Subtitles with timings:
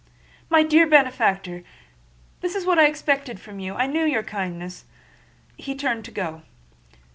[0.49, 1.61] "My dear benefactor!
[2.39, 4.85] This is what I expected from you—I knew your kindness!"
[5.57, 6.41] He turned to go.